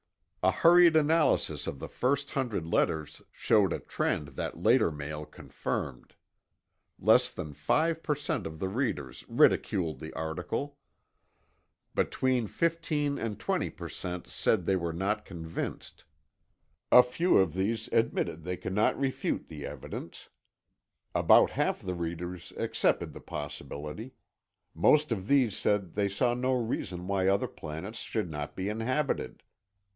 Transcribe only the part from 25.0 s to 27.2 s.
of these said they saw no reason